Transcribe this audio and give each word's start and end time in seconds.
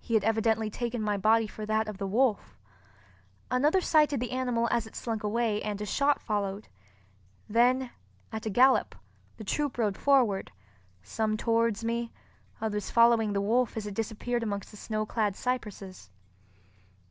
He 0.00 0.14
had 0.14 0.24
evidently 0.24 0.70
taken 0.70 1.02
my 1.02 1.18
body 1.18 1.46
for 1.46 1.66
that 1.66 1.86
of 1.86 1.98
the 1.98 2.06
wolf. 2.06 2.56
Another 3.50 3.82
sighted 3.82 4.18
the 4.18 4.30
animal 4.30 4.68
as 4.70 4.86
it 4.86 4.96
slunk 4.96 5.22
away, 5.22 5.60
and 5.60 5.78
a 5.82 5.84
shot 5.84 6.22
followed. 6.22 6.68
Then, 7.46 7.90
at 8.32 8.46
a 8.46 8.48
gallop, 8.48 8.94
the 9.36 9.44
troop 9.44 9.76
rode 9.76 9.98
forward—some 9.98 11.36
towards 11.36 11.84
me, 11.84 12.10
others 12.58 12.88
following 12.90 13.34
the 13.34 13.42
wolf 13.42 13.76
as 13.76 13.86
it 13.86 13.92
disappeared 13.92 14.42
amongst 14.42 14.70
the 14.70 14.78
snow 14.78 15.04
clad 15.04 15.36
cypresses. 15.36 16.08